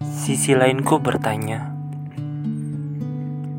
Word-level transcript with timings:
Sisi 0.00 0.56
lainku 0.56 0.96
bertanya, 0.96 1.76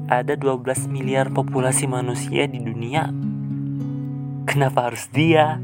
ada 0.09 0.33
12 0.33 0.89
miliar 0.89 1.29
populasi 1.29 1.85
manusia 1.85 2.49
di 2.49 2.57
dunia. 2.57 3.13
Kenapa 4.49 4.89
harus 4.89 5.05
dia? 5.13 5.61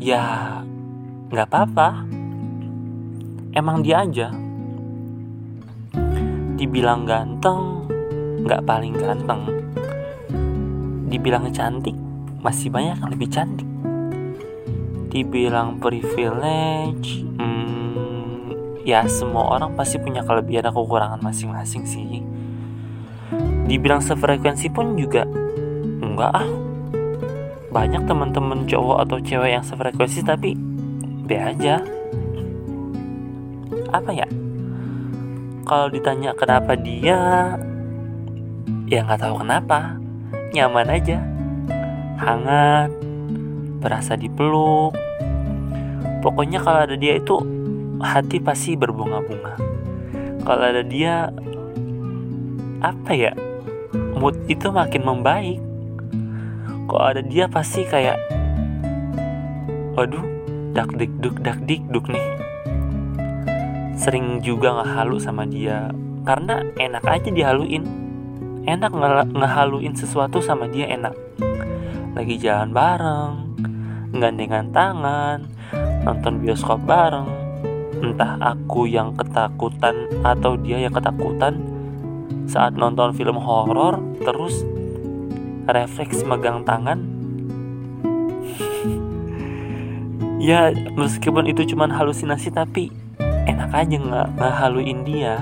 Ya, 0.00 0.24
nggak 1.28 1.44
apa-apa. 1.44 2.08
Emang 3.52 3.84
dia 3.84 4.08
aja. 4.08 4.32
Dibilang 6.56 7.04
ganteng, 7.04 7.84
nggak 8.48 8.64
paling 8.64 8.96
ganteng. 8.96 9.44
Dibilang 11.04 11.52
cantik, 11.52 12.00
masih 12.40 12.72
banyak 12.72 12.96
yang 12.96 13.12
lebih 13.12 13.28
cantik. 13.28 13.68
Dibilang 15.12 15.76
privilege, 15.76 17.28
hmm, 17.36 17.47
ya 18.82 19.06
semua 19.06 19.58
orang 19.58 19.74
pasti 19.74 19.98
punya 19.98 20.22
kelebihan 20.22 20.68
dan 20.68 20.74
kekurangan 20.74 21.20
masing-masing 21.22 21.82
sih. 21.86 22.22
Dibilang 23.68 24.00
sefrekuensi 24.00 24.72
pun 24.72 24.96
juga 24.96 25.28
enggak 26.00 26.32
ah. 26.32 26.48
Banyak 27.68 28.08
teman-teman 28.08 28.64
cowok 28.64 28.98
atau 29.04 29.18
cewek 29.20 29.50
yang 29.60 29.64
sefrekuensi 29.64 30.24
tapi 30.24 30.56
be 31.28 31.36
aja. 31.36 31.84
Apa 33.92 34.10
ya? 34.12 34.28
Kalau 35.68 35.92
ditanya 35.92 36.32
kenapa 36.32 36.72
dia, 36.80 37.52
ya 38.88 39.04
nggak 39.04 39.20
tahu 39.20 39.44
kenapa. 39.44 40.00
Nyaman 40.56 40.88
aja, 40.88 41.20
hangat, 42.16 42.88
berasa 43.84 44.16
dipeluk. 44.16 44.96
Pokoknya 46.24 46.64
kalau 46.64 46.88
ada 46.88 46.96
dia 46.96 47.20
itu 47.20 47.57
hati 48.02 48.38
pasti 48.38 48.78
berbunga-bunga. 48.78 49.54
Kalau 50.46 50.64
ada 50.64 50.82
dia, 50.86 51.28
apa 52.80 53.12
ya? 53.12 53.32
Mood 54.18 54.34
itu 54.50 54.70
makin 54.70 55.02
membaik. 55.06 55.60
Kalau 56.88 57.04
ada 57.04 57.22
dia 57.22 57.46
pasti 57.50 57.84
kayak, 57.84 58.16
waduh, 59.94 60.24
dak 60.72 60.88
dik 60.96 61.12
duk 61.20 61.36
dak 61.44 61.58
dik 61.68 61.84
duk 61.92 62.08
nih. 62.08 62.26
Sering 63.98 64.40
juga 64.40 64.78
ngehalu 64.78 65.18
sama 65.18 65.42
dia 65.44 65.90
karena 66.22 66.62
enak 66.78 67.04
aja 67.04 67.28
dihaluin. 67.28 67.84
Enak 68.68 68.92
nge 68.92 69.08
ngehaluin 69.32 69.94
sesuatu 69.96 70.38
sama 70.44 70.68
dia 70.68 70.86
enak. 70.92 71.16
Lagi 72.14 72.36
jalan 72.40 72.70
bareng, 72.72 73.34
gandengan 74.16 74.68
tangan, 74.72 75.38
nonton 76.04 76.40
bioskop 76.40 76.80
bareng. 76.84 77.47
Entah 77.98 78.38
aku 78.38 78.86
yang 78.86 79.18
ketakutan 79.18 80.06
atau 80.22 80.54
dia 80.54 80.78
yang 80.78 80.94
ketakutan 80.94 81.58
saat 82.48 82.72
nonton 82.78 83.12
film 83.12 83.36
horor 83.36 84.00
terus 84.22 84.64
refleks 85.68 86.24
megang 86.24 86.64
tangan. 86.64 86.98
Ya 90.38 90.70
meskipun 90.70 91.50
itu 91.50 91.74
cuma 91.74 91.90
halusinasi 91.90 92.54
tapi 92.54 92.94
enak 93.18 93.74
aja 93.74 93.96
nggak 93.98 94.28
ngehaluin 94.38 95.02
dia. 95.02 95.34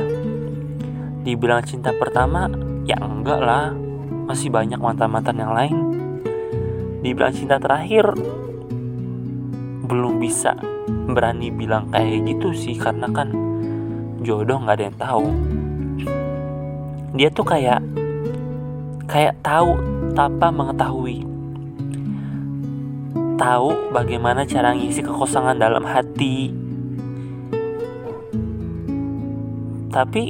Dibilang 1.21 1.61
cinta 1.69 1.93
pertama 1.93 2.49
ya 2.89 2.97
enggak 2.97 3.45
lah. 3.45 3.77
Masih 4.25 4.49
banyak 4.49 4.81
mantan-mantan 4.81 5.37
yang 5.37 5.53
lain. 5.53 5.77
Dibilang 7.05 7.37
cinta 7.37 7.61
terakhir 7.61 8.09
belum 9.87 10.19
bisa 10.19 10.59
berani 11.07 11.55
bilang 11.55 11.89
kayak 11.95 12.27
gitu 12.27 12.51
sih 12.51 12.75
karena 12.75 13.07
kan 13.15 13.31
jodoh 14.27 14.59
nggak 14.59 14.77
ada 14.77 14.85
yang 14.91 14.99
tahu. 14.99 15.27
Dia 17.15 17.29
tuh 17.31 17.47
kayak 17.47 17.81
kayak 19.07 19.39
tahu 19.41 19.79
tanpa 20.19 20.51
mengetahui. 20.51 21.23
Tahu 23.39 23.95
bagaimana 23.95 24.43
cara 24.43 24.75
ngisi 24.75 25.07
kekosongan 25.07 25.63
dalam 25.63 25.87
hati. 25.87 26.51
Tapi 29.95 30.25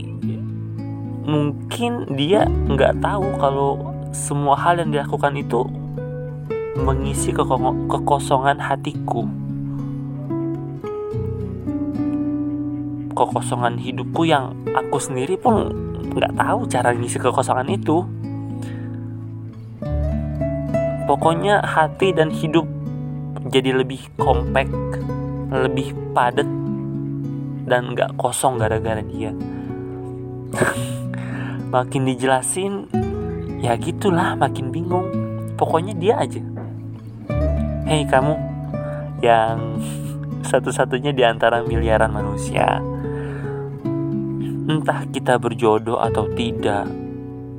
mungkin 1.26 2.14
dia 2.14 2.46
nggak 2.46 3.02
tahu 3.02 3.26
kalau 3.40 3.70
semua 4.14 4.54
hal 4.54 4.78
yang 4.78 4.94
dilakukan 4.94 5.34
itu 5.34 5.66
mengisi 6.76 7.32
kekosongan 7.32 8.60
hatiku 8.60 9.26
kekosongan 13.16 13.80
hidupku 13.80 14.28
yang 14.28 14.52
aku 14.76 15.00
sendiri 15.00 15.40
pun 15.40 15.72
nggak 16.12 16.36
tahu 16.36 16.68
cara 16.68 16.92
ngisi 16.92 17.16
kekosongan 17.16 17.72
itu. 17.72 18.04
Pokoknya 21.08 21.64
hati 21.64 22.12
dan 22.12 22.28
hidup 22.28 22.68
jadi 23.48 23.72
lebih 23.72 24.04
kompak 24.20 24.68
lebih 25.48 25.94
padat 26.12 26.46
dan 27.64 27.96
nggak 27.96 28.20
kosong 28.20 28.60
gara-gara 28.60 29.00
dia. 29.00 29.32
Makin 31.74 32.02
dijelasin 32.04 32.86
ya 33.64 33.74
gitulah 33.80 34.36
makin 34.36 34.70
bingung. 34.70 35.08
Pokoknya 35.56 35.96
dia 35.96 36.20
aja. 36.20 36.42
Hei 37.88 38.04
kamu 38.06 38.34
yang 39.24 39.80
satu-satunya 40.50 41.10
di 41.16 41.26
antara 41.26 41.64
miliaran 41.64 42.12
manusia 42.12 42.78
entah 44.66 45.06
kita 45.06 45.38
berjodoh 45.38 46.02
atau 46.02 46.26
tidak 46.34 46.90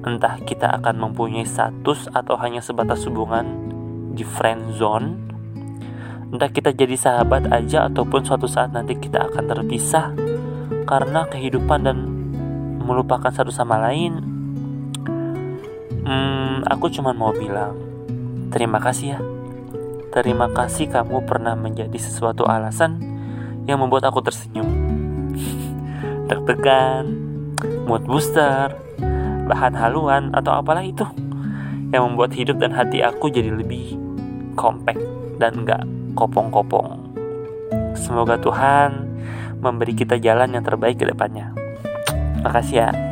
entah 0.04 0.36
kita 0.44 0.80
akan 0.80 1.08
mempunyai 1.08 1.48
status 1.48 2.12
atau 2.12 2.36
hanya 2.40 2.60
sebatas 2.60 3.04
hubungan 3.08 3.72
di 4.16 4.28
friend 4.28 4.76
zone 4.76 5.28
entah 6.32 6.52
kita 6.52 6.76
jadi 6.76 7.00
sahabat 7.00 7.48
aja 7.52 7.88
ataupun 7.88 8.28
suatu 8.28 8.52
saat 8.52 8.76
nanti 8.76 9.00
kita 9.00 9.32
akan 9.32 9.44
terpisah 9.48 10.12
karena 10.88 11.28
kehidupan 11.28 11.80
dan 11.84 11.98
melupakan 12.88 13.28
satu 13.28 13.52
sama 13.52 13.76
lain. 13.84 14.24
Hmm, 16.08 16.64
aku 16.64 16.88
cuma 16.88 17.12
mau 17.12 17.36
bilang 17.36 17.76
terima 18.52 18.80
kasih 18.80 19.20
ya. 19.20 19.20
Terima 20.16 20.48
kasih 20.50 20.88
kamu 20.88 21.28
pernah 21.28 21.54
menjadi 21.54 22.00
sesuatu 22.00 22.48
alasan 22.48 23.04
yang 23.68 23.84
membuat 23.84 24.08
aku 24.08 24.24
tersenyum 24.24 24.87
deg-degan 26.28 27.08
mood 27.88 28.04
booster 28.04 28.76
bahan 29.48 29.74
haluan 29.74 30.36
atau 30.36 30.60
apalah 30.60 30.84
itu 30.84 31.08
yang 31.96 32.12
membuat 32.12 32.36
hidup 32.36 32.60
dan 32.60 32.76
hati 32.76 33.00
aku 33.00 33.32
jadi 33.32 33.48
lebih 33.56 33.96
kompak 34.60 35.00
dan 35.40 35.64
gak 35.64 35.88
kopong-kopong. 36.20 37.16
Semoga 37.96 38.36
Tuhan 38.36 39.08
memberi 39.64 39.96
kita 39.96 40.20
jalan 40.20 40.52
yang 40.52 40.68
terbaik 40.68 41.00
ke 41.00 41.08
depannya. 41.08 41.56
Makasih 42.44 42.78
ya. 42.84 43.07